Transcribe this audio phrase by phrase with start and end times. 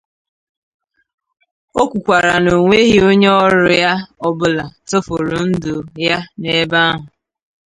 [1.81, 3.93] O kwukwara na o nweghị onye ọrụ ya
[4.27, 5.73] ọbụla tụfùrù ndụ
[6.07, 7.03] ya n'ebe ahụ.